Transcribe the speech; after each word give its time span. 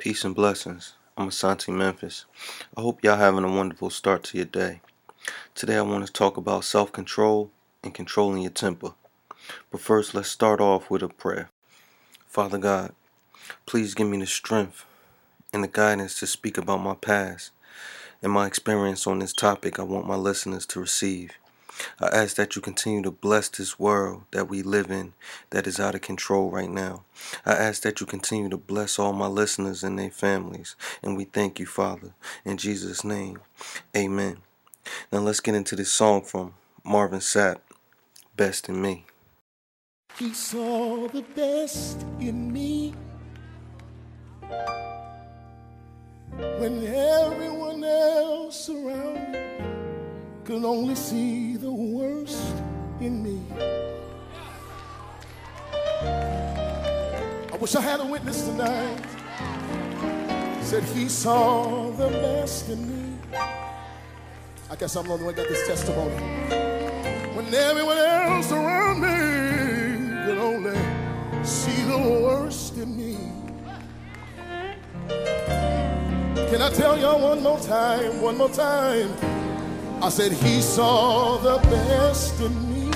Peace 0.00 0.24
and 0.24 0.34
blessings. 0.34 0.94
I'm 1.18 1.28
Asanti 1.28 1.70
Memphis. 1.70 2.24
I 2.74 2.80
hope 2.80 3.04
y'all 3.04 3.18
having 3.18 3.44
a 3.44 3.54
wonderful 3.54 3.90
start 3.90 4.22
to 4.24 4.38
your 4.38 4.46
day. 4.46 4.80
Today 5.54 5.76
I 5.76 5.82
want 5.82 6.06
to 6.06 6.10
talk 6.10 6.38
about 6.38 6.64
self-control 6.64 7.50
and 7.84 7.92
controlling 7.92 8.40
your 8.40 8.50
temper. 8.50 8.94
But 9.70 9.82
first, 9.82 10.14
let's 10.14 10.30
start 10.30 10.58
off 10.58 10.88
with 10.88 11.02
a 11.02 11.10
prayer. 11.10 11.50
Father 12.26 12.56
God, 12.56 12.94
please 13.66 13.92
give 13.92 14.08
me 14.08 14.16
the 14.16 14.26
strength 14.26 14.86
and 15.52 15.62
the 15.62 15.68
guidance 15.68 16.18
to 16.20 16.26
speak 16.26 16.56
about 16.56 16.80
my 16.80 16.94
past 16.94 17.50
and 18.22 18.32
my 18.32 18.46
experience 18.46 19.06
on 19.06 19.18
this 19.18 19.34
topic 19.34 19.78
I 19.78 19.82
want 19.82 20.06
my 20.06 20.16
listeners 20.16 20.64
to 20.68 20.80
receive. 20.80 21.32
I 22.00 22.06
ask 22.08 22.36
that 22.36 22.56
you 22.56 22.62
continue 22.62 23.02
to 23.02 23.10
bless 23.10 23.48
this 23.48 23.78
world 23.78 24.22
that 24.30 24.48
we 24.48 24.62
live 24.62 24.90
in 24.90 25.12
that 25.50 25.66
is 25.66 25.80
out 25.80 25.94
of 25.94 26.00
control 26.00 26.50
right 26.50 26.70
now. 26.70 27.04
I 27.44 27.52
ask 27.52 27.82
that 27.82 28.00
you 28.00 28.06
continue 28.06 28.48
to 28.48 28.56
bless 28.56 28.98
all 28.98 29.12
my 29.12 29.26
listeners 29.26 29.82
and 29.82 29.98
their 29.98 30.10
families. 30.10 30.76
And 31.02 31.16
we 31.16 31.24
thank 31.24 31.58
you, 31.58 31.66
Father. 31.66 32.14
In 32.44 32.56
Jesus' 32.56 33.04
name, 33.04 33.40
amen. 33.96 34.38
Now 35.12 35.20
let's 35.20 35.40
get 35.40 35.54
into 35.54 35.76
this 35.76 35.92
song 35.92 36.22
from 36.22 36.54
Marvin 36.84 37.20
Sapp, 37.20 37.58
Best 38.36 38.68
in 38.68 38.80
Me. 38.80 39.04
He 40.18 40.34
saw 40.34 41.08
the 41.08 41.22
best 41.22 42.04
in 42.18 42.52
me 42.52 42.94
when 46.58 46.86
everyone 46.86 47.84
else 47.84 48.68
around 48.68 49.32
me 49.32 49.49
could 50.50 50.64
only 50.64 50.96
see 50.96 51.56
the 51.56 51.70
worst 51.70 52.56
in 53.00 53.22
me. 53.22 53.40
I 57.52 57.56
wish 57.60 57.76
I 57.76 57.80
had 57.80 58.00
a 58.00 58.04
witness 58.04 58.48
tonight. 58.48 59.00
Said 60.60 60.82
he 60.82 61.08
saw 61.08 61.92
the 61.92 62.08
best 62.08 62.68
in 62.68 62.80
me. 62.90 63.16
I 64.68 64.74
guess 64.74 64.96
I'm 64.96 65.06
the 65.06 65.12
only 65.12 65.26
one 65.26 65.34
got 65.36 65.46
this 65.46 65.68
testimony. 65.68 66.16
When 67.36 67.54
everyone 67.54 67.98
else 67.98 68.50
around 68.50 69.02
me 69.02 70.24
could 70.26 70.38
only 70.38 70.76
see 71.44 71.80
the 71.84 71.96
worst 72.24 72.76
in 72.76 72.96
me. 72.96 73.16
Can 76.50 76.60
I 76.60 76.70
tell 76.70 76.98
y'all 76.98 77.20
one 77.20 77.40
more 77.40 77.60
time, 77.60 78.20
one 78.20 78.36
more 78.36 78.50
time? 78.50 79.39
I 80.02 80.08
said 80.08 80.32
he 80.32 80.60
saw 80.62 81.36
the 81.38 81.58
best 81.68 82.40
in 82.40 82.52
me 82.70 82.90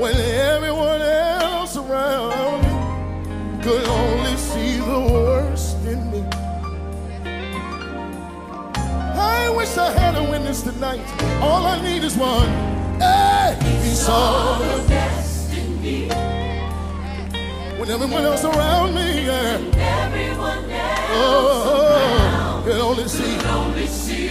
when 0.00 0.14
everyone 0.16 1.00
else 1.02 1.76
around 1.76 2.62
me 2.62 3.62
could 3.62 3.84
only 3.86 4.36
see 4.36 4.76
the 4.78 5.00
worst 5.12 5.76
in 5.84 6.10
me. 6.12 6.22
I 9.18 9.52
wish 9.56 9.76
I 9.76 9.90
had 9.92 10.14
a 10.16 10.30
witness 10.30 10.62
tonight. 10.62 11.00
All 11.42 11.66
I 11.66 11.82
need 11.82 12.04
is 12.04 12.16
one. 12.16 12.48
Hey, 13.00 13.58
he 13.82 13.90
saw 13.94 14.58
the 14.58 14.88
best 14.88 15.52
in 15.52 15.82
me 15.82 16.08
when 17.78 17.90
everyone 17.90 18.24
else 18.24 18.44
around 18.44 18.94
me, 18.94 19.26
yeah. 19.26 19.58
Everyone 20.04 20.70
else 20.70 21.00
Oh, 21.12 21.62
oh, 21.64 22.62
oh. 22.62 22.62
could 22.64 22.80
only 22.80 23.08
see. 23.08 23.22
could 23.22 23.30
only 23.32 23.38
see 23.38 23.39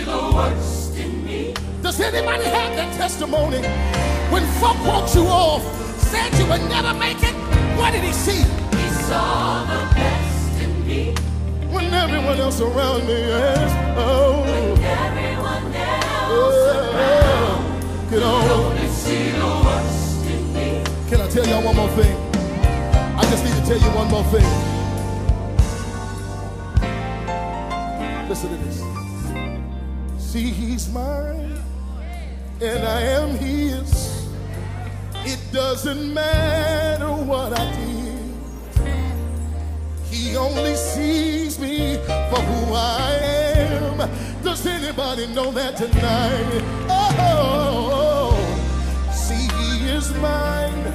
the 0.09 0.35
worst 0.35 0.95
in 0.97 1.25
me. 1.25 1.53
Does 1.81 1.99
anybody 1.99 2.45
have 2.45 2.75
that 2.75 2.93
testimony? 2.95 3.61
When 4.33 4.43
folk 4.61 4.77
walked 4.85 5.15
you 5.15 5.25
off, 5.27 5.63
said 6.11 6.33
you 6.39 6.45
would 6.49 6.65
never 6.69 6.93
make 6.93 7.21
it, 7.23 7.35
what 7.77 7.91
did 7.93 8.03
he 8.03 8.13
see? 8.13 8.43
He 8.77 8.87
saw 9.07 9.65
the 9.65 9.81
best 9.95 10.61
in 10.63 10.87
me. 10.87 11.15
When 11.73 11.93
everyone 11.93 12.39
else 12.39 12.59
around 12.61 13.05
me 13.07 13.13
is, 13.13 13.71
oh, 13.97 14.41
When 14.41 14.83
Everyone 14.83 15.73
else 15.73 16.09
oh, 16.31 18.07
could 18.09 18.23
only 18.23 18.87
see 18.87 19.31
the 19.31 19.49
worst 19.65 20.25
in 20.25 20.53
me. 20.53 20.83
Can 21.09 21.21
I 21.21 21.27
tell 21.29 21.45
y'all 21.47 21.63
one 21.63 21.75
more 21.75 21.89
thing? 21.89 22.15
I 23.17 23.21
just 23.31 23.43
need 23.45 23.53
to 23.53 23.65
tell 23.69 23.77
you 23.77 23.91
one 23.95 24.09
more 24.09 24.23
thing. 24.33 24.49
Listen 28.29 28.49
to 28.49 28.57
this. 28.63 29.08
See, 30.29 30.51
he's 30.51 30.87
mine, 30.93 31.59
and 32.61 32.87
I 32.87 33.01
am 33.01 33.29
his. 33.29 34.29
It 35.25 35.39
doesn't 35.51 36.13
matter 36.13 37.11
what 37.11 37.59
I 37.59 37.65
did. 37.73 38.85
He 40.05 40.37
only 40.37 40.75
sees 40.75 41.57
me 41.57 41.95
for 42.05 42.41
who 42.41 42.73
I 42.75 43.17
am. 43.55 43.97
Does 44.43 44.67
anybody 44.67 45.25
know 45.33 45.51
that 45.51 45.75
tonight? 45.77 46.63
Oh, 46.91 48.37
see, 49.11 49.47
he 49.57 49.89
is 49.89 50.13
mine, 50.17 50.85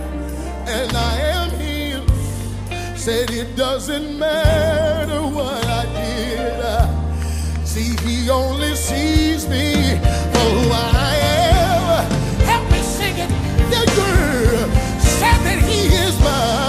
and 0.69 0.97
I 0.97 1.19
am 1.35 1.51
his. 1.59 3.03
Said 3.03 3.33
it 3.33 3.57
doesn't 3.57 4.17
matter 4.17 5.23
what 5.23 5.65
I 5.65 5.87
did. 5.87 6.84
See, 7.75 7.97
he 8.07 8.31
only 8.31 8.77
sees 8.77 9.49
me 9.49 9.99
for 10.05 10.47
who 10.55 10.71
I 10.71 11.17
am. 11.51 12.11
Help 12.43 12.71
me 12.71 12.81
sing 12.83 13.17
it. 13.19 13.29
The 13.69 13.85
girl 13.97 14.71
said 15.01 15.41
that 15.43 15.59
he 15.59 15.89
is 15.89 16.17
mine. 16.21 16.64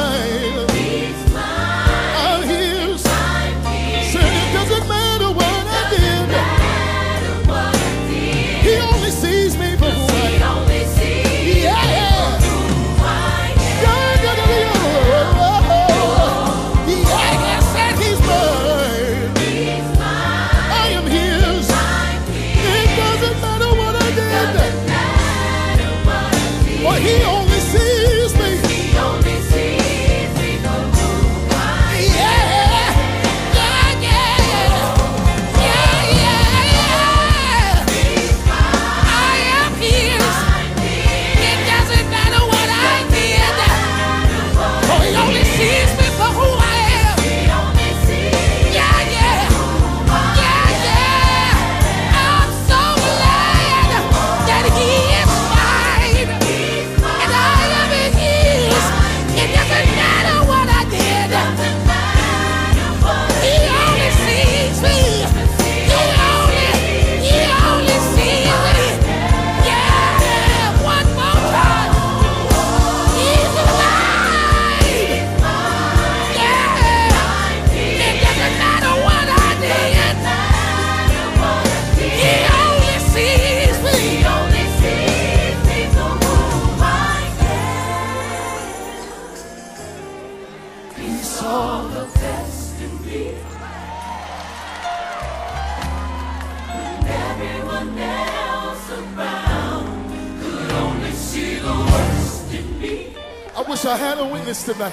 this 104.55 104.73
tonight. 104.73 104.91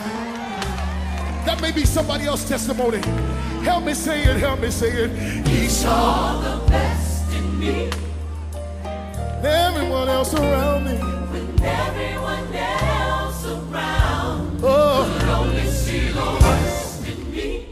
That 1.45 1.61
may 1.61 1.73
be 1.73 1.85
somebody 1.85 2.25
else's 2.25 2.49
testimony. 2.49 2.99
Help 3.63 3.85
me 3.85 3.95
say 3.95 4.23
it, 4.23 4.37
help 4.39 4.61
me 4.61 4.71
say 4.71 4.91
it. 4.91 5.47
He 5.47 5.69
saw 5.69 6.41
the 6.41 6.71
best 6.71 7.33
in 7.33 7.59
me. 7.59 7.91
Everyone 9.43 10.09
else 10.09 10.35
around 10.35 10.85
me. 10.85 10.97
When 10.97 11.63
everyone 11.63 12.55
else 12.55 13.47
around 13.47 14.61
oh. 14.63 15.19
could 15.19 15.29
only 15.29 15.67
see 15.67 16.09
the 16.09 16.39
worst 16.43 17.07
in 17.09 17.31
me. 17.31 17.67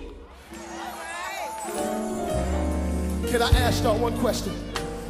Can 3.31 3.43
I 3.43 3.51
ask 3.51 3.83
y'all 3.83 3.99
one 3.99 4.17
question? 4.19 4.53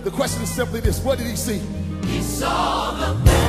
The 0.05 0.11
question 0.11 0.43
is 0.43 0.51
simply 0.51 0.81
this 0.81 1.03
What 1.05 1.19
did 1.19 1.27
he 1.27 1.37
see? 1.37 1.61
He 2.07 2.23
saw 2.23 2.93
the 2.93 3.25
best. 3.25 3.40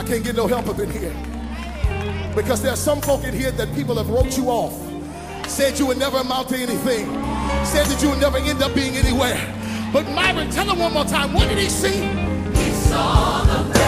I 0.00 0.02
can't 0.02 0.24
get 0.24 0.34
no 0.34 0.46
help 0.46 0.66
up 0.66 0.78
in 0.78 0.90
here. 0.90 1.12
Because 2.34 2.62
there 2.62 2.72
are 2.72 2.76
some 2.76 3.02
folk 3.02 3.22
in 3.22 3.34
here 3.34 3.50
that 3.50 3.74
people 3.74 3.96
have 3.96 4.08
wrote 4.08 4.34
you 4.34 4.46
off, 4.46 4.72
said 5.46 5.78
you 5.78 5.84
would 5.84 5.98
never 5.98 6.16
amount 6.16 6.48
to 6.48 6.56
anything, 6.56 7.04
said 7.66 7.84
that 7.84 7.98
you 8.02 8.08
would 8.08 8.18
never 8.18 8.38
end 8.38 8.62
up 8.62 8.74
being 8.74 8.96
anywhere. 8.96 9.38
But 9.92 10.08
Myron, 10.12 10.48
tell 10.48 10.70
him 10.70 10.78
one 10.78 10.94
more 10.94 11.04
time, 11.04 11.34
what 11.34 11.50
did 11.50 11.58
he 11.58 11.68
see? 11.68 12.00
He 12.58 12.70
saw 12.72 13.44
the 13.44 13.79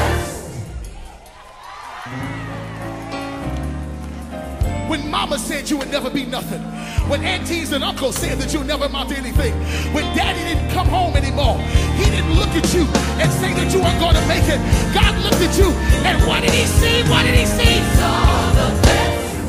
When 4.92 5.08
mama 5.10 5.38
said 5.38 5.70
you 5.70 5.78
would 5.78 5.90
never 5.90 6.10
be 6.10 6.26
nothing. 6.26 6.60
When 7.08 7.24
aunties 7.24 7.72
and 7.72 7.82
uncles 7.82 8.14
said 8.14 8.38
that 8.40 8.52
you'll 8.52 8.64
never 8.64 8.84
amount 8.84 9.08
to 9.08 9.16
anything. 9.16 9.54
When 9.94 10.04
daddy 10.14 10.40
didn't 10.40 10.68
come 10.68 10.86
home 10.86 11.16
anymore. 11.16 11.56
He 11.96 12.10
didn't 12.10 12.34
look 12.34 12.50
at 12.50 12.74
you 12.74 12.82
and 13.16 13.32
say 13.32 13.54
that 13.54 13.72
you 13.72 13.80
weren't 13.80 13.98
going 13.98 14.16
to 14.16 14.26
make 14.28 14.44
it. 14.44 14.60
God 14.92 15.16
looked 15.24 15.40
at 15.40 15.56
you 15.56 15.70
and 16.04 16.22
what 16.28 16.42
did 16.42 16.50
he 16.50 16.66
see? 16.66 17.02
What 17.08 17.22
did 17.22 17.34
he 17.34 17.46
see? 17.46 17.80
Saw 17.96 18.52
the 18.52 18.68
best. 18.82 19.46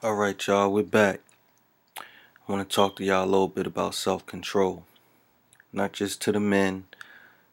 All 0.00 0.14
right, 0.14 0.46
y'all, 0.46 0.72
we're 0.72 0.84
back. 0.84 1.22
I 1.98 2.52
want 2.52 2.70
to 2.70 2.72
talk 2.72 2.94
to 2.98 3.04
y'all 3.04 3.24
a 3.24 3.26
little 3.26 3.48
bit 3.48 3.66
about 3.66 3.96
self 3.96 4.24
control. 4.26 4.84
Not 5.72 5.90
just 5.90 6.22
to 6.22 6.30
the 6.30 6.38
men, 6.38 6.84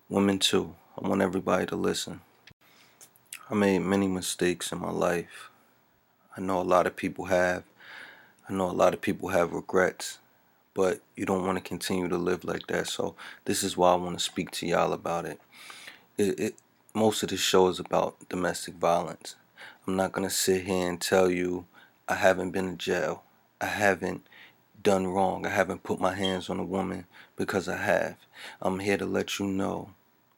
women 0.09 0.37
too. 0.37 0.75
I 0.95 1.07
want 1.07 1.23
everybody 1.23 1.65
to 1.65 1.75
listen. 1.75 2.21
I 3.51 3.55
made 3.55 3.79
many 3.79 4.07
mistakes 4.07 4.71
in 4.71 4.79
my 4.79 4.91
life. 4.91 5.49
I 6.37 6.41
know 6.41 6.61
a 6.61 6.63
lot 6.63 6.85
of 6.85 6.95
people 6.95 7.25
have. 7.25 7.63
I 8.47 8.53
know 8.53 8.69
a 8.69 8.71
lot 8.71 8.93
of 8.93 9.01
people 9.01 9.29
have 9.29 9.53
regrets, 9.53 10.19
but 10.75 10.99
you 11.15 11.25
don't 11.25 11.43
want 11.43 11.57
to 11.57 11.63
continue 11.63 12.07
to 12.09 12.17
live 12.17 12.43
like 12.43 12.67
that. 12.67 12.87
So, 12.87 13.15
this 13.45 13.63
is 13.63 13.75
why 13.75 13.93
I 13.93 13.95
want 13.95 14.19
to 14.19 14.23
speak 14.23 14.51
to 14.51 14.67
y'all 14.67 14.93
about 14.93 15.25
it. 15.25 15.41
It, 16.15 16.39
it 16.39 16.55
most 16.93 17.23
of 17.23 17.29
the 17.29 17.37
show 17.37 17.69
is 17.69 17.79
about 17.79 18.29
domestic 18.29 18.75
violence. 18.75 19.35
I'm 19.87 19.95
not 19.95 20.11
going 20.11 20.27
to 20.27 20.33
sit 20.33 20.65
here 20.65 20.87
and 20.87 21.01
tell 21.01 21.31
you 21.31 21.65
I 22.07 22.15
haven't 22.15 22.51
been 22.51 22.67
in 22.67 22.77
jail. 22.77 23.23
I 23.59 23.65
haven't 23.65 24.27
done 24.83 25.07
wrong. 25.07 25.47
I 25.47 25.49
haven't 25.49 25.81
put 25.83 25.99
my 25.99 26.13
hands 26.13 26.51
on 26.51 26.59
a 26.59 26.63
woman 26.65 27.07
because 27.35 27.67
I 27.67 27.77
have. 27.77 28.15
I'm 28.61 28.77
here 28.77 28.97
to 28.97 29.07
let 29.07 29.39
you 29.39 29.47
know 29.47 29.89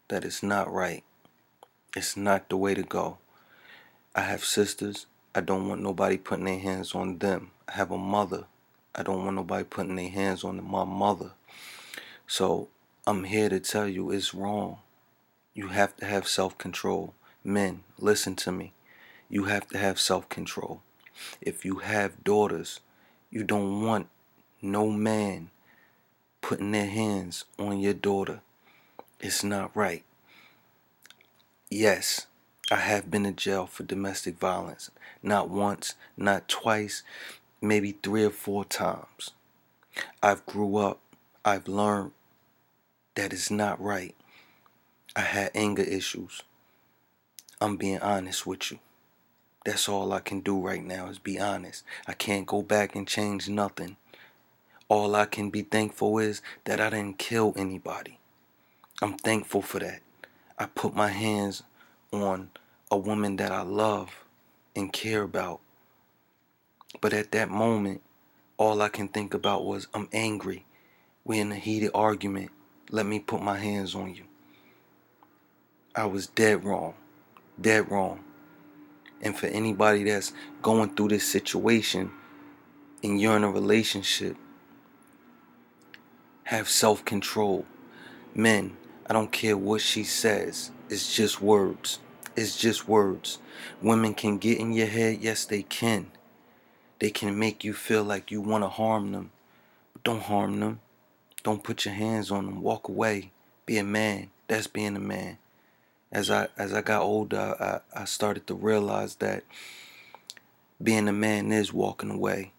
that 0.08 0.24
it's 0.24 0.42
not 0.42 0.72
right. 0.72 1.04
It's 1.94 2.16
not 2.16 2.48
the 2.48 2.56
way 2.56 2.74
to 2.74 2.84
go. 2.84 3.18
I 4.16 4.22
have 4.22 4.46
sisters. 4.46 5.08
I 5.36 5.42
don't 5.42 5.68
want 5.68 5.82
nobody 5.82 6.18
putting 6.18 6.46
their 6.46 6.60
hands 6.60 6.96
on 6.96 7.18
them. 7.18 7.52
I 7.68 7.74
have 7.74 7.92
a 7.92 7.98
mother. 7.98 8.46
I 8.96 9.04
don't 9.04 9.26
want 9.26 9.36
nobody 9.36 9.66
putting 9.66 9.98
their 9.98 10.10
hands 10.10 10.46
on 10.46 10.64
my 10.64 10.86
mother. 10.86 11.32
So 12.28 12.70
I'm 13.06 13.26
here 13.26 13.50
to 13.50 13.60
tell 13.60 13.90
you 13.90 14.10
it's 14.10 14.34
wrong. 14.34 14.78
You 15.54 15.68
have 15.68 15.98
to 15.98 16.06
have 16.06 16.30
self 16.30 16.58
control. 16.58 17.14
Men, 17.44 17.84
listen 18.00 18.36
to 18.38 18.54
me. 18.54 18.72
You 19.30 19.46
have 19.46 19.68
to 19.70 19.78
have 19.78 20.00
self 20.00 20.30
control. 20.30 20.82
If 21.42 21.66
you 21.66 21.80
have 21.80 22.24
daughters, 22.24 22.80
you 23.30 23.44
don't 23.44 23.84
want 23.84 24.08
no 24.62 24.90
man 24.90 25.50
putting 26.40 26.72
their 26.72 26.88
hands 26.88 27.44
on 27.60 27.80
your 27.80 27.94
daughter. 27.94 28.40
It's 29.20 29.44
not 29.44 29.76
right. 29.76 30.04
Yes, 31.74 32.28
I 32.70 32.76
have 32.76 33.10
been 33.10 33.26
in 33.26 33.38
jail 33.38 33.66
for 33.66 33.84
domestic 33.84 34.38
violence. 34.38 34.92
Not 35.24 35.50
once, 35.50 35.96
not 36.18 36.50
twice, 36.50 37.02
maybe 37.62 37.94
three 37.94 38.26
or 38.26 38.30
four 38.30 38.66
times. 38.66 39.32
I've 40.22 40.46
grew 40.46 40.76
up. 40.76 41.00
I've 41.46 41.70
learned 41.70 42.12
that 43.16 43.32
it's 43.32 43.50
not 43.50 43.82
right. 43.82 44.14
I 45.16 45.22
had 45.22 45.52
anger 45.56 45.84
issues. 45.84 46.44
I'm 47.62 47.78
being 47.78 48.00
honest 48.00 48.46
with 48.46 48.70
you. 48.70 48.80
That's 49.64 49.88
all 49.88 50.12
I 50.12 50.20
can 50.20 50.42
do 50.42 50.60
right 50.60 50.84
now 50.84 51.08
is 51.08 51.20
be 51.20 51.40
honest. 51.40 51.86
I 52.06 52.12
can't 52.12 52.46
go 52.46 52.62
back 52.62 52.98
and 52.98 53.08
change 53.08 53.48
nothing. 53.48 53.96
All 54.90 55.16
I 55.16 55.24
can 55.24 55.50
be 55.50 55.62
thankful 55.62 56.20
is 56.20 56.42
that 56.66 56.82
I 56.82 56.90
didn't 56.90 57.18
kill 57.18 57.54
anybody. 57.56 58.20
I'm 59.02 59.14
thankful 59.14 59.62
for 59.62 59.80
that. 59.80 60.02
I 60.62 60.68
put 60.68 60.96
my 60.96 61.08
hands 61.08 61.64
on 62.14 62.52
a 62.92 62.96
woman 62.96 63.38
that 63.38 63.52
I 63.52 63.64
love 63.64 64.12
and 64.76 64.94
care 64.94 65.24
about. 65.24 65.60
But 67.02 67.14
at 67.14 67.32
that 67.32 67.50
moment, 67.50 68.04
all 68.58 68.80
I 68.84 68.90
can 68.90 69.08
think 69.08 69.34
about 69.34 69.66
was 69.66 69.88
I'm 69.92 70.08
angry. 70.14 70.66
We're 71.26 71.42
in 71.42 71.52
a 71.52 71.56
heated 71.56 71.90
argument. 71.96 72.52
Let 72.92 73.08
me 73.08 73.18
put 73.18 73.42
my 73.42 73.58
hands 73.58 73.96
on 73.96 74.14
you. 74.14 74.26
I 75.96 76.06
was 76.06 76.28
dead 76.28 76.64
wrong. 76.64 76.94
Dead 77.60 77.90
wrong. 77.90 78.24
And 79.20 79.36
for 79.36 79.48
anybody 79.48 80.04
that's 80.04 80.32
going 80.62 80.96
through 80.96 81.08
this 81.08 81.28
situation 81.28 82.12
and 83.04 83.20
you're 83.20 83.36
in 83.36 83.44
a 83.44 83.50
relationship, 83.50 84.38
have 86.44 86.70
self 86.70 87.04
control. 87.04 87.66
Men, 88.36 88.78
I 89.12 89.14
don't 89.14 89.32
care 89.32 89.58
what 89.58 89.82
she 89.82 90.04
says, 90.04 90.72
it's 90.90 91.16
just 91.16 91.42
words. 91.42 92.00
It's 92.36 92.58
just 92.58 92.88
words. 92.88 93.40
Women 93.82 94.14
can 94.14 94.38
get 94.38 94.58
in 94.58 94.72
your 94.72 94.88
head, 94.88 95.20
yes, 95.22 95.44
they 95.46 95.64
can. 95.64 96.12
They 97.00 97.12
can 97.12 97.38
make 97.38 97.64
you 97.64 97.74
feel 97.74 98.04
like 98.04 98.32
you 98.32 98.40
want 98.40 98.64
to 98.64 98.70
harm 98.70 99.12
them. 99.12 99.32
But 99.94 100.04
don't 100.04 100.24
harm 100.24 100.60
them. 100.60 100.80
Don't 101.44 101.64
put 101.64 101.84
your 101.86 101.94
hands 101.94 102.32
on 102.32 102.46
them. 102.46 102.62
Walk 102.62 102.88
away. 102.88 103.32
Be 103.66 103.78
a 103.78 103.84
man. 103.84 104.30
That's 104.48 104.68
being 104.68 104.96
a 104.96 105.00
man 105.00 105.38
as 106.12 106.30
I 106.30 106.50
as 106.58 106.74
I 106.74 106.82
got 106.82 107.02
older, 107.02 107.56
I, 107.96 108.02
I 108.02 108.06
started 108.06 108.46
to 108.48 108.54
realize 108.54 109.16
that 109.16 109.44
being 110.82 111.08
a 111.08 111.14
man 111.14 111.52
is 111.52 111.72
walking 111.72 112.12
away. 112.12 112.52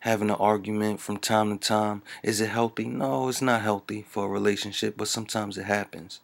Having 0.00 0.30
an 0.30 0.36
argument 0.36 1.00
from 1.00 1.18
time 1.18 1.56
to 1.56 1.68
time, 1.68 2.02
is 2.22 2.40
it 2.40 2.50
healthy? 2.50 2.86
No, 2.86 3.28
it's 3.28 3.42
not 3.42 3.62
healthy 3.62 4.04
for 4.08 4.26
a 4.26 4.28
relationship, 4.28 4.96
but 4.96 5.08
sometimes 5.08 5.58
it 5.58 5.64
happens. 5.64 6.20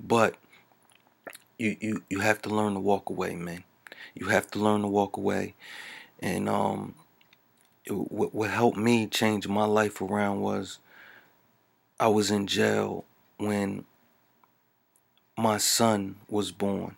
But 0.00 0.36
you 1.58 1.76
you, 1.80 2.02
you 2.08 2.20
have 2.20 2.40
to 2.42 2.48
learn 2.48 2.74
to 2.74 2.80
walk 2.80 3.10
away, 3.10 3.34
man. 3.34 3.64
You 4.14 4.26
have 4.26 4.50
to 4.52 4.58
learn 4.58 4.82
to 4.82 4.88
walk 4.88 5.16
away. 5.16 5.54
And 6.20 6.48
um 6.48 6.94
what, 7.88 8.34
what 8.34 8.50
helped 8.50 8.76
me 8.76 9.06
change 9.06 9.48
my 9.48 9.64
life 9.64 10.00
around 10.00 10.40
was 10.40 10.78
I 11.98 12.08
was 12.08 12.30
in 12.30 12.46
jail 12.46 13.04
when 13.38 13.84
my 15.36 15.58
son 15.58 16.16
was 16.28 16.52
born. 16.52 16.96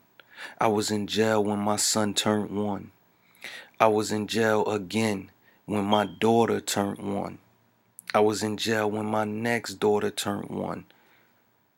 I 0.59 0.69
was 0.69 0.91
in 0.91 1.07
jail 1.07 1.45
when 1.45 1.59
my 1.59 1.77
son 1.77 2.15
turned 2.15 2.51
one. 2.51 2.93
I 3.79 3.89
was 3.89 4.13
in 4.13 4.27
jail 4.27 4.67
again 4.67 5.31
when 5.71 5.85
my 5.85 6.05
daughter 6.05 6.61
turned 6.61 6.99
one. 6.99 7.39
I 8.13 8.19
was 8.19 8.43
in 8.43 8.57
jail 8.57 8.91
when 8.91 9.07
my 9.07 9.23
next 9.23 9.75
daughter 9.75 10.11
turned 10.11 10.51
one. 10.51 10.85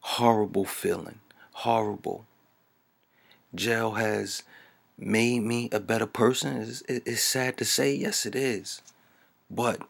Horrible 0.01 0.65
feeling. 0.65 1.21
Horrible. 1.53 2.25
Jail 3.55 3.93
has 3.93 4.45
made 4.97 5.41
me 5.41 5.69
a 5.73 5.79
better 5.79 6.07
person. 6.07 6.57
It's, 6.57 6.83
it's 6.89 7.23
sad 7.23 7.59
to 7.59 7.67
say, 7.67 7.95
yes, 7.95 8.25
it 8.25 8.35
is. 8.35 8.81
But 9.51 9.83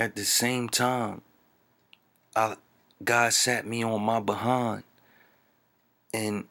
at 0.00 0.16
the 0.16 0.24
same 0.24 0.68
time, 0.68 1.22
I, 2.34 2.56
God 3.04 3.32
sat 3.32 3.64
me 3.64 3.84
on 3.84 4.02
my 4.02 4.18
behind 4.18 4.82
and 6.12 6.46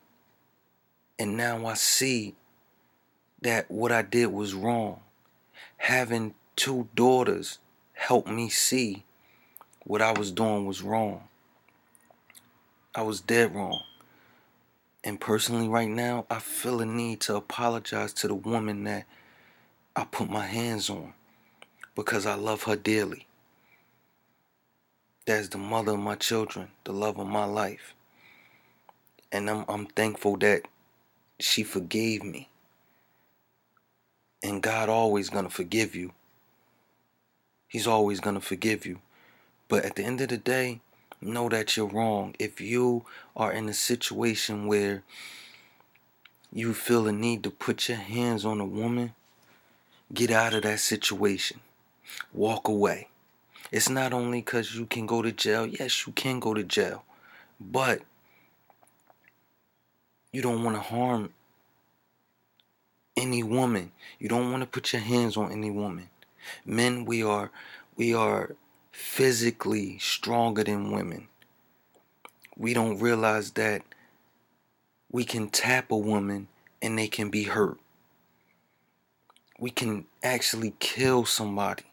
and 1.20 1.36
now 1.36 1.66
I 1.66 1.74
see 1.74 2.36
that 3.42 3.70
what 3.70 3.92
I 3.92 4.04
did 4.04 4.28
was 4.28 4.54
wrong. 4.54 5.01
Having 5.78 6.34
two 6.62 6.88
daughters 6.94 7.60
helped 7.94 8.27
me 8.27 8.50
see 8.50 9.03
what 9.84 10.01
I 10.01 10.12
was 10.12 10.32
doing 10.32 10.65
was 10.65 10.82
wrong. 10.84 11.24
I 12.94 13.01
was 13.01 13.22
dead 13.22 13.56
wrong. 13.56 13.82
And 15.03 15.20
personally, 15.20 15.68
right 15.68 15.89
now, 15.89 16.25
I 16.30 16.38
feel 16.39 16.82
a 16.82 16.86
need 16.86 17.22
to 17.22 17.36
apologize 17.36 18.13
to 18.13 18.27
the 18.27 18.36
woman 18.36 18.84
that 18.84 19.06
I 19.96 20.06
put 20.06 20.30
my 20.30 20.46
hands 20.46 20.89
on 20.89 21.13
because 21.96 22.25
I 22.25 22.36
love 22.36 22.63
her 22.63 22.75
dearly. 22.75 23.25
That's 25.25 25.48
the 25.48 25.58
mother 25.58 25.94
of 25.94 26.00
my 26.00 26.15
children, 26.15 26.70
the 26.84 26.94
love 26.94 27.18
of 27.18 27.27
my 27.27 27.46
life 27.46 27.96
and 29.32 29.50
I'm 29.50 29.65
I'm 29.68 29.86
thankful 29.86 30.38
that 30.38 30.63
she 31.39 31.63
forgave 31.63 32.24
me. 32.24 32.50
And 34.44 34.62
God 34.62 34.89
always 34.89 35.30
going 35.30 35.46
to 35.46 35.51
forgive 35.51 35.96
you. 35.96 36.13
He's 37.72 37.88
always 37.88 38.20
going 38.20 38.36
to 38.36 38.42
forgive 38.42 38.86
you. 38.86 39.00
But 39.70 39.86
at 39.86 39.96
the 39.96 40.04
end 40.04 40.20
of 40.20 40.28
the 40.28 40.36
day, 40.36 40.82
know 41.22 41.48
that 41.48 41.78
you're 41.78 41.86
wrong. 41.86 42.36
If 42.38 42.60
you 42.60 43.06
are 43.34 43.54
in 43.54 43.70
a 43.70 43.74
situation 43.74 44.68
where 44.68 45.04
you 46.51 46.74
feel 46.74 47.04
the 47.04 47.13
need 47.13 47.44
to 47.44 47.50
put 47.50 47.88
your 47.88 47.98
hands 47.98 48.44
on 48.44 48.60
a 48.60 48.66
woman, 48.66 49.13
get 50.13 50.32
out 50.32 50.54
of 50.54 50.63
that 50.63 50.82
situation. 50.82 51.62
Walk 52.34 52.68
away. 52.68 53.08
It's 53.72 53.88
not 53.88 54.12
only 54.12 54.40
because 54.40 54.75
you 54.75 54.86
can 54.86 55.06
go 55.06 55.22
to 55.22 55.32
jail. 55.32 55.66
Yes, 55.66 56.06
you 56.06 56.12
can 56.12 56.42
go 56.42 56.54
to 56.54 56.63
jail. 56.63 57.06
But 57.58 58.01
you 60.34 60.42
don't 60.42 60.66
want 60.66 60.75
to 60.75 60.82
harm 60.82 61.30
any 63.16 63.44
woman. 63.44 63.94
You 64.20 64.28
don't 64.28 64.51
want 64.51 64.62
to 64.62 64.68
put 64.68 64.92
your 64.92 65.01
hands 65.01 65.38
on 65.38 65.54
any 65.54 65.72
woman. 65.72 66.10
Men, 66.66 67.06
we 67.06 67.24
are 67.24 67.52
we 67.96 68.14
are 68.14 68.56
physically 68.92 69.98
stronger 70.00 70.64
than 70.64 70.92
women. 70.92 71.28
We 72.58 72.74
don't 72.74 73.00
realize 73.00 73.52
that 73.52 73.84
we 75.12 75.24
can 75.24 75.50
tap 75.50 75.92
a 75.92 75.98
woman 75.98 76.48
and 76.82 76.98
they 76.98 77.08
can 77.08 77.30
be 77.30 77.44
hurt. 77.44 77.78
We 79.60 79.70
can 79.70 80.06
actually 80.24 80.74
kill 80.80 81.26
somebody. 81.26 81.84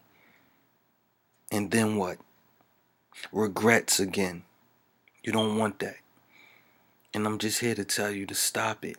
And 1.51 1.71
then 1.71 1.97
what? 1.97 2.17
Regrets 3.31 3.99
again. 3.99 4.43
You 5.23 5.31
don't 5.31 5.57
want 5.57 5.79
that. 5.79 5.97
And 7.13 7.25
I'm 7.25 7.37
just 7.37 7.59
here 7.59 7.75
to 7.75 7.83
tell 7.83 8.11
you 8.11 8.25
to 8.25 8.35
stop 8.35 8.85
it. 8.85 8.97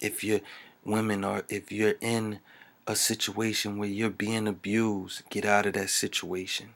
If 0.00 0.22
you're 0.22 0.40
women 0.84 1.24
are 1.24 1.44
if 1.48 1.72
you're 1.72 1.94
in 2.00 2.40
a 2.86 2.96
situation 2.96 3.78
where 3.78 3.88
you're 3.88 4.10
being 4.10 4.46
abused, 4.46 5.22
get 5.30 5.44
out 5.44 5.66
of 5.66 5.74
that 5.74 5.90
situation. 5.90 6.70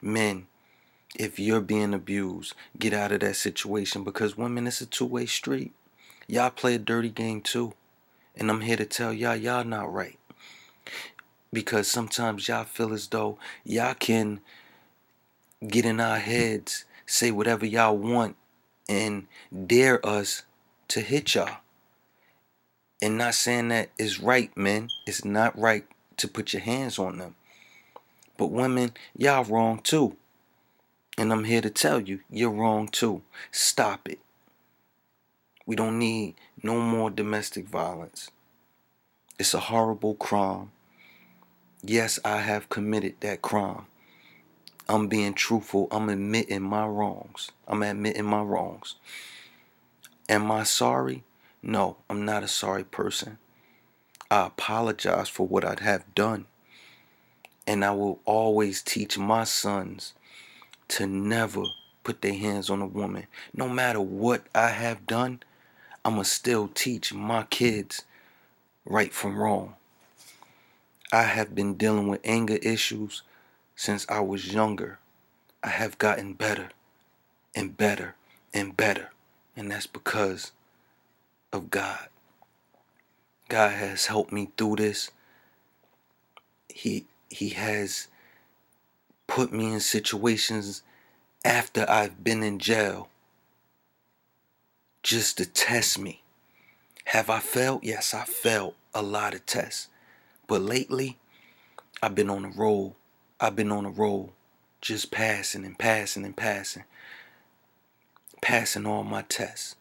Men, 0.00 0.46
if 1.14 1.38
you're 1.38 1.60
being 1.60 1.92
abused, 1.92 2.54
get 2.78 2.92
out 2.92 3.12
of 3.12 3.20
that 3.20 3.36
situation 3.36 4.04
because 4.04 4.36
women, 4.36 4.66
it's 4.66 4.80
a 4.80 4.86
two 4.86 5.04
way 5.04 5.26
street. 5.26 5.72
Y'all 6.26 6.50
play 6.50 6.74
a 6.74 6.78
dirty 6.78 7.10
game 7.10 7.40
too. 7.40 7.74
And 8.36 8.50
I'm 8.50 8.62
here 8.62 8.76
to 8.76 8.86
tell 8.86 9.12
y'all, 9.12 9.36
y'all 9.36 9.64
not 9.64 9.92
right. 9.92 10.18
Because 11.52 11.86
sometimes 11.86 12.48
y'all 12.48 12.64
feel 12.64 12.94
as 12.94 13.08
though 13.08 13.38
y'all 13.64 13.94
can 13.94 14.40
get 15.66 15.84
in 15.84 16.00
our 16.00 16.18
heads, 16.18 16.84
say 17.04 17.30
whatever 17.30 17.66
y'all 17.66 17.96
want, 17.96 18.36
and 18.88 19.26
dare 19.66 20.04
us 20.06 20.44
to 20.88 21.00
hit 21.00 21.34
y'all. 21.34 21.58
And 23.02 23.18
not 23.18 23.34
saying 23.34 23.68
that 23.68 23.90
is 23.98 24.20
right, 24.20 24.56
men. 24.56 24.88
It's 25.08 25.24
not 25.24 25.58
right 25.58 25.84
to 26.18 26.28
put 26.28 26.52
your 26.52 26.62
hands 26.62 27.00
on 27.00 27.18
them. 27.18 27.34
But 28.36 28.52
women, 28.52 28.92
y'all 29.16 29.44
wrong 29.44 29.80
too. 29.80 30.16
And 31.18 31.32
I'm 31.32 31.44
here 31.44 31.60
to 31.60 31.68
tell 31.68 32.00
you, 32.00 32.20
you're 32.30 32.50
wrong 32.50 32.86
too. 32.86 33.22
Stop 33.50 34.08
it. 34.08 34.20
We 35.66 35.74
don't 35.74 35.98
need 35.98 36.36
no 36.62 36.80
more 36.80 37.10
domestic 37.10 37.68
violence. 37.68 38.30
It's 39.38 39.52
a 39.52 39.60
horrible 39.60 40.14
crime. 40.14 40.70
Yes, 41.82 42.20
I 42.24 42.38
have 42.38 42.68
committed 42.68 43.16
that 43.20 43.42
crime. 43.42 43.86
I'm 44.88 45.08
being 45.08 45.34
truthful. 45.34 45.88
I'm 45.90 46.08
admitting 46.08 46.62
my 46.62 46.86
wrongs. 46.86 47.50
I'm 47.66 47.82
admitting 47.82 48.24
my 48.24 48.42
wrongs. 48.42 48.94
Am 50.28 50.50
I 50.52 50.62
sorry? 50.62 51.24
No, 51.62 51.98
I'm 52.10 52.24
not 52.24 52.42
a 52.42 52.48
sorry 52.48 52.84
person. 52.84 53.38
I 54.30 54.46
apologize 54.46 55.28
for 55.28 55.46
what 55.46 55.64
I'd 55.64 55.80
have 55.80 56.14
done. 56.14 56.46
And 57.66 57.84
I 57.84 57.92
will 57.92 58.18
always 58.24 58.82
teach 58.82 59.16
my 59.16 59.44
sons 59.44 60.14
to 60.88 61.06
never 61.06 61.62
put 62.02 62.20
their 62.20 62.34
hands 62.34 62.68
on 62.68 62.82
a 62.82 62.86
woman. 62.86 63.26
No 63.54 63.68
matter 63.68 64.00
what 64.00 64.44
I 64.54 64.68
have 64.68 65.06
done, 65.06 65.42
I'm 66.04 66.14
going 66.14 66.24
to 66.24 66.28
still 66.30 66.68
teach 66.68 67.14
my 67.14 67.44
kids 67.44 68.02
right 68.84 69.12
from 69.12 69.38
wrong. 69.38 69.76
I 71.12 71.22
have 71.22 71.54
been 71.54 71.74
dealing 71.74 72.08
with 72.08 72.20
anger 72.24 72.56
issues 72.56 73.22
since 73.76 74.04
I 74.08 74.20
was 74.20 74.52
younger. 74.52 74.98
I 75.62 75.68
have 75.68 75.98
gotten 75.98 76.32
better 76.32 76.70
and 77.54 77.76
better 77.76 78.16
and 78.52 78.76
better. 78.76 79.10
And 79.56 79.70
that's 79.70 79.86
because 79.86 80.52
of 81.52 81.70
God. 81.70 82.08
God 83.48 83.72
has 83.72 84.06
helped 84.06 84.32
me 84.32 84.50
through 84.56 84.76
this. 84.76 85.10
He 86.68 87.06
he 87.28 87.50
has 87.50 88.08
put 89.26 89.52
me 89.52 89.72
in 89.72 89.80
situations 89.80 90.82
after 91.44 91.86
I've 91.88 92.22
been 92.24 92.42
in 92.42 92.58
jail 92.58 93.08
just 95.02 95.38
to 95.38 95.46
test 95.46 95.98
me. 95.98 96.22
Have 97.06 97.28
I 97.28 97.40
failed? 97.40 97.80
Yes, 97.82 98.14
I 98.14 98.24
failed 98.24 98.74
a 98.94 99.02
lot 99.02 99.34
of 99.34 99.44
tests. 99.46 99.88
But 100.46 100.62
lately, 100.62 101.18
I've 102.02 102.14
been 102.14 102.30
on 102.30 102.44
a 102.44 102.50
roll. 102.50 102.96
I've 103.40 103.56
been 103.56 103.72
on 103.72 103.84
a 103.86 103.90
roll, 103.90 104.32
just 104.80 105.10
passing 105.10 105.64
and 105.64 105.78
passing 105.78 106.24
and 106.24 106.36
passing. 106.36 106.84
Passing 108.40 108.86
all 108.86 109.04
my 109.04 109.22
tests 109.22 109.76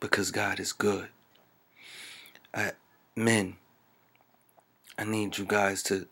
because 0.00 0.30
God 0.30 0.60
is 0.60 0.72
good. 0.72 1.08
I, 2.52 2.72
men, 3.16 3.56
I 4.98 5.04
need 5.04 5.38
you 5.38 5.44
guys 5.44 5.82
to 5.84 6.06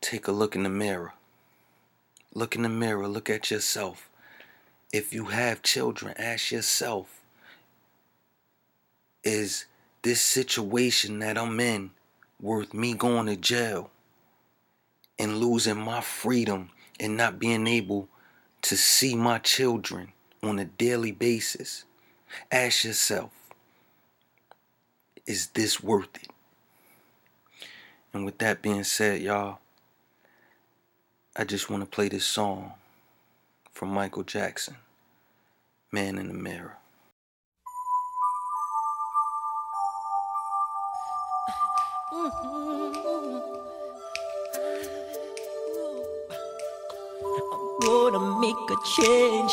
take 0.00 0.28
a 0.28 0.32
look 0.32 0.54
in 0.54 0.62
the 0.62 0.68
mirror. 0.68 1.14
Look 2.34 2.54
in 2.56 2.62
the 2.62 2.68
mirror, 2.68 3.08
look 3.08 3.30
at 3.30 3.50
yourself. 3.50 4.08
If 4.92 5.12
you 5.12 5.26
have 5.26 5.62
children, 5.62 6.14
ask 6.18 6.50
yourself 6.52 7.20
is 9.24 9.64
this 10.02 10.20
situation 10.20 11.18
that 11.20 11.38
I'm 11.38 11.58
in 11.58 11.90
worth 12.40 12.74
me 12.74 12.92
going 12.92 13.26
to 13.26 13.36
jail 13.36 13.90
and 15.18 15.38
losing 15.38 15.78
my 15.78 16.02
freedom 16.02 16.70
and 17.00 17.16
not 17.16 17.38
being 17.38 17.66
able 17.66 18.08
to 18.62 18.76
see 18.76 19.16
my 19.16 19.38
children 19.38 20.12
on 20.42 20.58
a 20.58 20.66
daily 20.66 21.10
basis? 21.10 21.84
Ask 22.50 22.84
yourself, 22.84 23.30
is 25.26 25.48
this 25.48 25.82
worth 25.82 26.14
it? 26.16 26.28
And 28.12 28.24
with 28.24 28.38
that 28.38 28.62
being 28.62 28.84
said, 28.84 29.22
y'all, 29.22 29.58
I 31.36 31.44
just 31.44 31.68
want 31.68 31.82
to 31.82 31.90
play 31.90 32.08
this 32.08 32.24
song 32.24 32.72
from 33.72 33.90
Michael 33.90 34.22
Jackson, 34.22 34.76
Man 35.90 36.18
in 36.18 36.28
the 36.28 36.34
Mirror. 36.34 36.76
I'm 42.12 42.30
gonna 47.80 48.40
make 48.40 48.56
a 48.70 48.76
change 48.96 49.52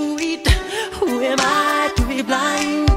am 1.23 1.39
I 1.39 1.91
to 1.95 2.05
be 2.05 2.21
blind, 2.21 2.89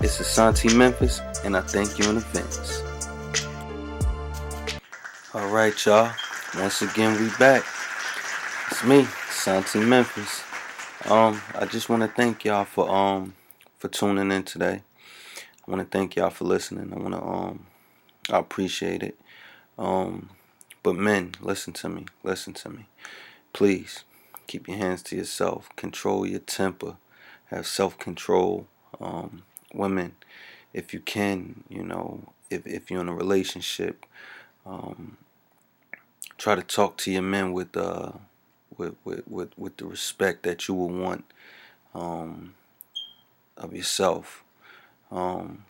It's 0.02 0.20
Asanti 0.20 0.74
Memphis, 0.74 1.20
and 1.44 1.58
I 1.58 1.62
thank 1.62 2.00
you 2.00 2.10
in 2.10 2.18
advance. 2.18 2.82
All 5.34 5.48
right, 5.50 5.86
y'all. 5.86 6.12
Once 6.58 6.82
again, 6.82 7.22
we 7.22 7.30
back. 7.38 7.66
It's 8.72 8.84
me, 8.86 9.04
Asanti 9.04 9.86
Memphis. 9.86 10.44
Um, 11.12 11.42
I 11.56 11.66
just 11.66 11.90
want 11.90 12.04
to 12.04 12.08
thank 12.08 12.46
y'all 12.46 12.64
for 12.64 12.90
um 12.90 13.34
for 13.80 13.90
tuning 13.90 14.32
in 14.32 14.44
today. 14.44 14.82
I 15.68 15.72
want 15.72 15.82
to 15.92 15.98
thank 15.98 16.16
y'all 16.16 16.30
for 16.30 16.46
listening. 16.46 16.94
I 16.94 17.00
want 17.00 17.14
to 17.16 17.22
um 17.22 17.66
I 18.30 18.40
appreciate 18.40 19.04
it. 19.04 19.20
Um, 19.78 20.30
but 20.84 20.96
men, 20.96 21.34
listen 21.42 21.74
to 21.74 21.90
me. 21.90 22.06
Listen 22.24 22.54
to 22.54 22.70
me. 22.70 22.86
Please 23.52 24.06
keep 24.48 24.70
your 24.70 24.78
hands 24.78 25.04
to 25.04 25.18
yourself. 25.18 25.70
Control 25.76 26.26
your 26.26 26.40
temper. 26.40 26.96
Have 27.50 27.68
self 27.68 27.98
control. 28.00 28.68
Um, 29.02 29.44
women, 29.74 30.16
if 30.74 30.94
you 30.94 31.00
can, 31.00 31.64
you 31.70 31.84
know, 31.84 32.34
if 32.50 32.68
if 32.68 32.92
you're 32.92 33.02
in 33.02 33.10
a 33.10 33.16
relationship, 33.16 34.06
um, 34.66 35.18
try 36.38 36.56
to 36.56 36.64
talk 36.64 36.98
to 36.98 37.12
your 37.12 37.22
men 37.24 37.54
with 37.54 37.78
uh 37.78 38.14
with, 38.78 38.96
with, 39.06 39.28
with, 39.28 39.58
with 39.58 39.78
the 39.78 39.86
respect 39.86 40.44
that 40.44 40.68
you 40.68 40.74
would 40.74 40.94
want 40.94 41.26
um, 41.94 42.56
of 43.58 43.74
yourself. 43.74 44.44
Um, 45.12 45.66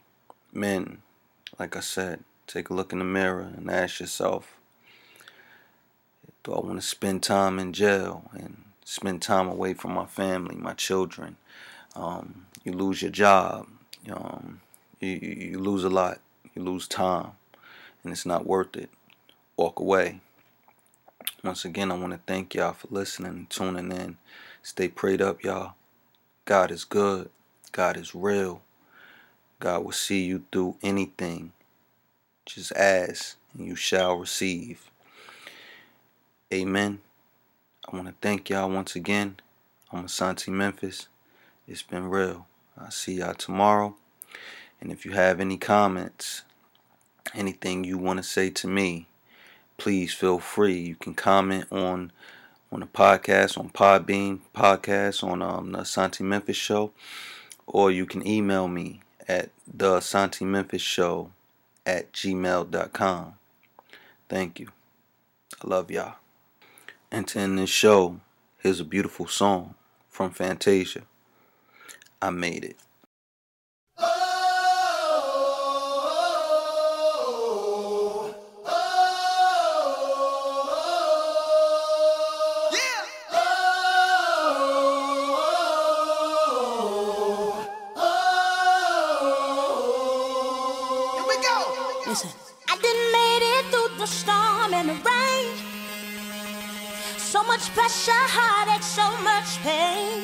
men, 0.54 1.02
like 1.60 1.76
I 1.76 1.82
said, 1.82 2.24
take 2.48 2.70
a 2.70 2.74
look 2.74 2.94
in 2.94 3.00
the 3.00 3.06
mirror 3.06 3.52
and 3.56 3.70
ask 3.72 4.00
yourself, 4.00 4.58
do 6.44 6.54
I 6.54 6.60
want 6.60 6.82
to 6.82 6.88
spend 6.88 7.24
time 7.24 7.60
in 7.60 7.74
jail 7.74 8.30
and 8.34 8.63
spend 8.89 9.21
time 9.21 9.47
away 9.47 9.73
from 9.73 9.93
my 9.93 10.06
family, 10.06 10.56
my 10.56 10.73
children? 10.73 11.38
Um, 11.95 12.47
you 12.63 12.73
lose 12.73 13.02
your 13.02 13.12
job. 13.12 13.67
Um, 14.12 14.62
you, 14.99 15.10
you 15.12 15.60
lose 15.60 15.84
a 15.84 15.89
lot. 15.89 16.19
You 16.56 16.63
lose 16.63 16.88
time, 16.88 17.32
and 18.04 18.12
it's 18.13 18.25
not 18.25 18.45
worth 18.47 18.75
it. 18.75 18.89
Walk 19.58 19.80
away. 19.80 20.21
Once 21.43 21.65
again, 21.65 21.91
I 21.91 21.95
want 21.97 22.13
to 22.13 22.19
thank 22.28 22.56
y'all 22.56 22.73
for 22.73 22.88
listening 22.91 23.32
and 23.32 23.49
tuning 23.49 23.91
in. 23.91 24.17
Stay 24.63 24.89
prayed 24.89 25.21
up, 25.21 25.43
y'all. 25.43 25.73
God 26.45 26.71
is 26.71 26.86
good. 26.86 27.30
God 27.71 27.97
is 27.97 28.15
real. 28.15 28.62
God 29.60 29.84
will 29.86 29.91
see 29.93 30.23
you 30.23 30.43
through 30.52 30.78
anything. 30.84 31.54
Just 32.45 32.71
ask, 32.73 33.38
and 33.54 33.67
you 33.67 33.75
shall 33.75 34.15
receive. 34.17 34.91
Amen. 36.54 36.99
I 37.91 37.95
want 37.95 38.08
to 38.08 38.13
thank 38.21 38.52
y'all 38.52 38.69
once 38.69 38.95
again. 38.95 39.38
I'm 39.91 40.06
Asanti 40.06 40.49
Memphis. 40.49 41.08
It's 41.67 41.82
been 41.82 42.08
real. 42.08 42.45
I'll 42.78 42.91
see 42.91 43.13
y'all 43.15 43.34
tomorrow. 43.34 43.95
And 44.80 44.91
if 44.91 45.06
you 45.06 45.13
have 45.13 45.39
any 45.39 45.58
comments, 45.58 46.43
anything 47.34 47.84
you 47.84 47.97
want 47.97 48.17
to 48.17 48.23
say 48.23 48.52
to 48.52 48.67
me, 48.67 49.08
please 49.78 50.13
feel 50.13 50.38
free. 50.38 50.80
You 50.80 50.95
can 50.95 51.15
comment 51.15 51.65
on 51.71 52.12
on 52.71 52.82
the 52.82 52.86
podcast, 52.86 53.58
on 53.58 53.71
Podbean 53.71 54.41
podcast, 54.56 55.23
on 55.23 55.41
um, 55.41 55.71
the 55.71 55.80
Asanti 55.80 56.21
Memphis 56.21 56.58
show, 56.58 56.91
or 57.65 57.89
you 57.89 58.06
can 58.06 58.25
email 58.28 58.67
me 58.67 59.02
at 59.28 59.49
the 59.65 59.97
Asanti 59.97 60.45
Memphis 60.45 60.84
show 60.84 61.32
at 61.88 62.13
gmail.com. 62.13 63.34
Thank 64.28 64.60
you. 64.60 64.67
I 65.63 65.67
love 65.67 65.89
y'all. 65.89 66.17
And 67.12 67.28
to 67.30 67.39
end 67.39 67.58
this 67.58 67.69
show, 67.69 68.19
here's 68.58 68.80
a 68.80 68.86
beautiful 68.86 69.28
song 69.28 69.76
from 70.10 70.32
Fantasia. 70.32 71.04
I 72.22 72.30
made 72.30 72.63
it. 72.63 72.78
Pressure, 97.74 98.26
heartache, 98.36 98.84
so 98.84 99.06
much 99.24 99.60
pain. 99.62 100.24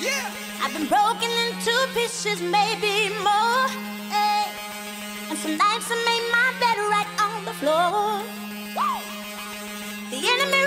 Yeah. 0.00 0.30
I've 0.62 0.72
been 0.72 0.86
broken 0.86 1.30
into 1.46 1.74
pieces, 1.94 2.40
maybe 2.40 3.10
more. 3.22 3.66
Hey. 4.10 4.46
And 5.30 5.38
some 5.38 5.56
nights 5.56 5.88
I 5.90 5.98
made 6.06 6.26
my 6.30 6.48
bed 6.62 6.78
right 6.94 7.10
on 7.26 7.44
the 7.44 7.54
floor. 7.60 8.22
The 10.12 10.18
enemy 10.18 10.61